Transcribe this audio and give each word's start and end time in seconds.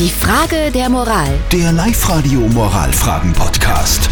Die 0.00 0.08
Frage 0.08 0.70
der 0.72 0.88
Moral. 0.88 1.28
Der 1.52 1.72
Live-Radio 1.72 2.40
Moralfragen-Podcast. 2.40 4.08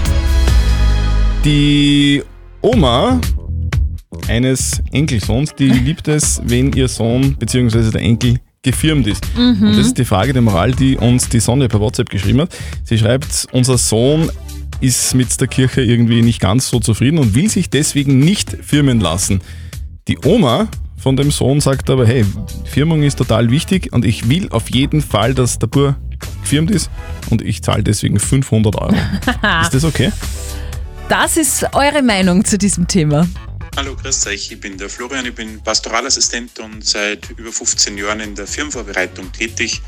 Die 1.47 2.23
Oma 2.61 3.19
eines 4.29 4.83
Enkelsohns, 4.93 5.55
die 5.55 5.71
liebt 5.71 6.07
es, 6.07 6.43
wenn 6.45 6.75
ihr 6.75 6.89
Sohn 6.89 7.37
bzw. 7.37 7.91
der 7.91 8.03
Enkel 8.03 8.39
gefirmt 8.61 9.07
ist. 9.07 9.27
Und 9.35 9.63
das 9.63 9.87
ist 9.87 9.97
die 9.97 10.05
Frage 10.05 10.35
der 10.35 10.43
Moral, 10.43 10.73
die 10.73 10.99
uns 10.99 11.31
die 11.31 11.41
Sonne 11.41 11.69
per 11.69 11.81
WhatsApp 11.81 12.11
geschrieben 12.11 12.43
hat. 12.43 12.55
Sie 12.85 12.99
schreibt, 12.99 13.47
unser 13.53 13.79
Sohn 13.79 14.31
ist 14.83 15.15
mit 15.15 15.41
der 15.41 15.49
Kirche 15.49 15.81
irgendwie 15.81 16.21
nicht 16.21 16.43
ganz 16.43 16.69
so 16.69 16.81
zufrieden 16.81 17.19
und 17.19 17.35
will 17.35 17.49
sich 17.49 17.71
deswegen 17.71 18.19
nicht 18.19 18.59
firmen 18.61 19.01
lassen. 19.01 19.41
Die 20.07 20.19
Oma 20.23 20.69
von 20.99 21.17
dem 21.17 21.31
Sohn 21.31 21.61
sagt 21.61 21.89
aber, 21.91 22.07
hey, 22.07 22.25
Firmung 22.65 23.03
ist 23.03 23.19
total 23.19 23.51
wichtig 23.51 23.93
und 23.93 24.05
ich 24.05 24.29
will 24.29 24.49
auf 24.51 24.71
jeden 24.71 25.01
Fall, 25.01 25.35
dass 25.35 25.59
der 25.59 25.69
Bur 25.69 25.97
gefirmt 26.43 26.71
ist 26.71 26.91
und 27.31 27.43
ich 27.43 27.63
zahle 27.63 27.83
deswegen 27.83 28.19
500 28.19 28.75
Euro. 28.77 28.95
ist 29.63 29.75
das 29.75 29.85
okay? 29.85 30.13
Das 31.09 31.37
ist 31.37 31.65
eure 31.75 32.03
Meinung 32.03 32.45
zu 32.45 32.59
diesem 32.59 32.87
Thema. 32.87 33.27
Hallo, 33.77 33.95
grüß 33.95 34.27
euch. 34.27 34.51
Ich 34.51 34.59
bin 34.59 34.77
der 34.77 34.89
Florian, 34.89 35.25
ich 35.25 35.35
bin 35.35 35.61
Pastoralassistent 35.61 36.59
und 36.59 36.85
seit 36.85 37.31
über 37.37 37.53
15 37.53 37.97
Jahren 37.97 38.19
in 38.19 38.35
der 38.35 38.49
Firmenvorbereitung 38.49 39.31
tätig. 39.31 39.81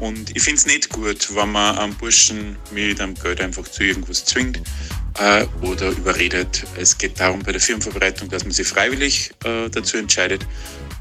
Und 0.00 0.36
ich 0.36 0.42
finde 0.42 0.58
es 0.58 0.66
nicht 0.66 0.88
gut, 0.88 1.32
wenn 1.32 1.52
man 1.52 1.78
einen 1.78 1.94
Burschen 1.94 2.56
mit 2.72 3.00
einem 3.00 3.14
Geld 3.14 3.40
einfach 3.40 3.62
zu 3.68 3.84
irgendwas 3.84 4.24
zwingt 4.24 4.60
äh, 5.18 5.46
oder 5.62 5.90
überredet. 5.90 6.64
Es 6.76 6.96
geht 6.96 7.18
darum 7.18 7.40
bei 7.42 7.52
der 7.52 7.60
Firmenvorbereitung, 7.60 8.28
dass 8.28 8.44
man 8.44 8.52
sich 8.52 8.66
freiwillig 8.66 9.30
äh, 9.44 9.68
dazu 9.70 9.96
entscheidet. 9.96 10.46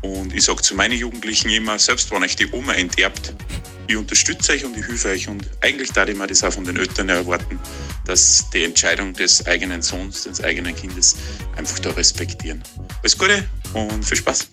Und 0.02 0.34
ich 0.34 0.44
sage 0.44 0.62
zu 0.62 0.76
meinen 0.76 0.98
Jugendlichen 0.98 1.50
immer, 1.50 1.80
selbst 1.80 2.12
wenn 2.12 2.24
euch 2.24 2.36
die 2.36 2.52
Oma 2.52 2.74
enterbt, 2.74 3.34
ich 3.88 3.98
unterstütze 3.98 4.54
euch 4.54 4.66
und 4.66 4.78
ich 4.78 4.88
helfe 4.88 5.10
euch. 5.10 5.28
Und 5.28 5.48
eigentlich 5.62 5.92
darf 5.92 6.10
ich 6.10 6.18
mir 6.18 6.28
das 6.28 6.44
auch 6.44 6.54
von 6.54 6.64
den 6.64 6.78
Eltern 6.78 7.10
erwarten, 7.10 7.60
dass 8.06 8.50
die 8.52 8.64
Entscheidung 8.64 9.14
des 9.14 9.46
eigenen 9.46 9.82
Sohns, 9.82 10.24
des 10.24 10.44
eigenen 10.44 10.76
Kindes 10.76 11.16
einfach 11.56 11.80
da 11.80 11.92
respektieren. 11.92 12.64
Alles 13.02 13.18
Gute 13.18 13.46
und 13.74 14.04
viel 14.04 14.18
Spaß. 14.18 14.50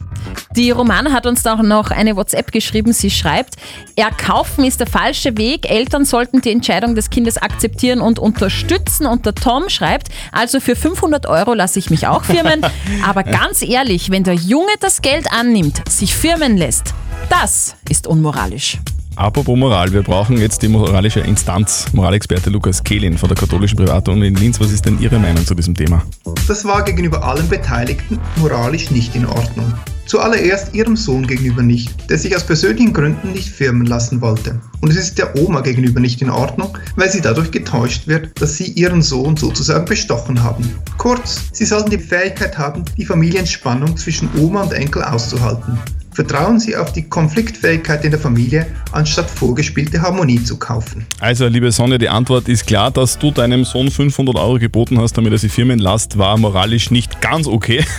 Die 0.57 0.71
Romana 0.71 1.13
hat 1.13 1.27
uns 1.27 1.47
auch 1.47 1.63
noch 1.63 1.91
eine 1.91 2.17
WhatsApp 2.17 2.53
geschrieben. 2.53 2.93
Sie 2.93 3.11
schreibt, 3.11 3.57
erkaufen 3.97 4.65
ist 4.65 4.81
der 4.81 4.87
falsche 4.87 5.37
Weg. 5.39 5.71
Eltern 5.71 6.05
sollten 6.05 6.41
die 6.41 6.51
Entscheidung 6.51 6.95
des 6.95 7.11
Kindes 7.11 7.39
akzeptieren 7.39 8.01
und 8.01 8.19
unterstützen. 8.19 9.07
Und 9.07 9.25
der 9.27 9.35
Tom 9.35 9.69
schreibt, 9.69 10.09
also 10.31 10.61
für 10.61 10.77
500 10.77 11.27
Euro 11.27 11.55
lasse 11.55 11.79
ich 11.79 11.91
mich 11.91 12.07
auch 12.07 12.25
firmen. 12.25 12.61
Aber 13.07 13.23
ganz 13.23 13.63
ehrlich, 13.63 14.11
wenn 14.11 14.25
der 14.25 14.35
Junge 14.35 14.73
das 14.81 15.03
Geld 15.03 15.27
annimmt, 15.33 15.89
sich 15.89 16.15
firmen 16.15 16.57
lässt, 16.57 16.95
das 17.31 17.77
ist 17.89 18.07
unmoralisch. 18.07 18.79
Apropos 19.17 19.59
Moral, 19.59 19.93
wir 19.93 20.03
brauchen 20.03 20.39
jetzt 20.39 20.63
die 20.63 20.69
moralische 20.69 21.21
Instanz. 21.21 21.87
Moralexperte 21.93 22.49
Lukas 22.49 22.83
Kehlin 22.83 23.19
von 23.19 23.29
der 23.29 23.37
katholischen 23.37 23.77
Privatuni 23.77 24.29
in 24.29 24.35
Linz. 24.35 24.59
Was 24.59 24.73
ist 24.73 24.87
denn 24.87 24.99
Ihre 25.01 25.19
Meinung 25.19 25.45
zu 25.45 25.55
diesem 25.55 25.75
Thema? 25.75 26.03
Das 26.49 26.65
war 26.65 26.83
gegenüber 26.83 27.23
allen 27.23 27.47
Beteiligten 27.49 28.19
moralisch 28.37 28.91
nicht 28.91 29.15
in 29.15 29.27
Ordnung. 29.27 29.73
Zuallererst 30.07 30.75
ihrem 30.75 30.97
Sohn 30.97 31.27
gegenüber 31.27 31.63
nicht, 31.63 32.11
der 32.11 32.19
sich 32.19 32.35
aus 32.35 32.45
persönlichen 32.45 32.93
Gründen 32.93 33.33
nicht 33.33 33.49
firmen 33.49 33.87
lassen 33.87 34.21
wollte. 34.21 34.61
Und 34.81 34.91
es 34.91 34.97
ist 34.97 35.19
der 35.19 35.37
Oma 35.37 35.61
gegenüber 35.61 36.01
nicht 36.01 36.21
in 36.23 36.31
Ordnung, 36.31 36.77
weil 36.97 37.11
sie 37.11 37.21
dadurch 37.21 37.51
getäuscht 37.51 38.09
wird, 38.09 38.41
dass 38.41 38.57
sie 38.57 38.73
ihren 38.73 39.03
Sohn 39.03 39.37
sozusagen 39.37 39.85
bestochen 39.85 40.43
haben. 40.43 40.69
Kurz, 40.99 41.43
sie 41.53 41.65
sollten 41.65 41.91
die 41.91 41.99
Fähigkeit 41.99 42.59
haben, 42.59 42.85
die 42.97 43.07
Familienspannung 43.07 43.97
zwischen 43.97 44.29
Oma 44.39 44.63
und 44.63 44.73
Enkel 44.73 45.05
auszuhalten. 45.05 45.79
Vertrauen 46.15 46.61
Sie 46.61 46.77
auf 46.77 46.93
die 46.93 47.03
Konfliktfähigkeit 47.09 48.05
in 48.05 48.11
der 48.11 48.21
Familie, 48.21 48.67
anstatt 48.93 49.31
vorgespielte 49.31 50.01
Harmonie 50.01 50.43
zu 50.43 50.59
kaufen. 50.59 51.07
Also, 51.21 51.47
liebe 51.47 51.73
Sonja, 51.73 51.97
die 51.97 52.09
Antwort 52.09 52.49
ist 52.49 52.67
klar, 52.67 52.91
dass 52.91 53.19
du 53.19 53.31
deinem 53.31 53.65
Sohn 53.65 53.91
500 53.91 54.37
Euro 54.37 54.59
geboten 54.59 54.99
hast, 55.01 55.17
damit 55.17 55.33
er 55.33 55.39
sich 55.39 55.53
firmen 55.53 55.79
lässt, 55.79 56.19
war 56.19 56.37
moralisch 56.37 56.91
nicht 56.91 57.21
ganz 57.21 57.47
okay. 57.47 57.85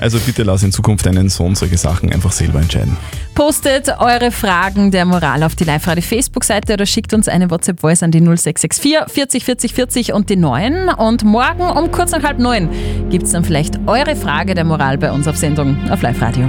Also 0.00 0.18
bitte 0.20 0.44
lass 0.44 0.62
in 0.62 0.70
Zukunft 0.70 1.06
deinen 1.06 1.28
Sohn 1.28 1.56
solche 1.56 1.76
Sachen 1.76 2.12
einfach 2.12 2.30
selber 2.30 2.60
entscheiden. 2.60 2.96
Postet 3.34 3.88
eure 3.98 4.30
Fragen 4.30 4.90
der 4.90 5.04
Moral 5.04 5.42
auf 5.42 5.56
die 5.56 5.64
Live-Radio 5.64 6.02
Facebook-Seite 6.02 6.74
oder 6.74 6.86
schickt 6.86 7.14
uns 7.14 7.28
eine 7.28 7.50
WhatsApp-Voice 7.50 8.02
an 8.02 8.10
die 8.10 8.20
0664 8.20 9.12
40 9.12 9.44
40 9.44 9.74
40 9.74 10.12
und 10.12 10.30
die 10.30 10.36
9. 10.36 10.88
Und 10.90 11.24
morgen 11.24 11.62
um 11.62 11.90
kurz 11.90 12.12
nach 12.12 12.22
halb 12.22 12.38
neun 12.38 12.68
gibt 13.10 13.24
es 13.24 13.32
dann 13.32 13.44
vielleicht 13.44 13.78
eure 13.86 14.14
Frage 14.16 14.54
der 14.54 14.64
Moral 14.64 14.98
bei 14.98 15.10
uns 15.10 15.26
auf 15.26 15.36
Sendung 15.36 15.76
auf 15.90 16.02
Live-Radio. 16.02 16.48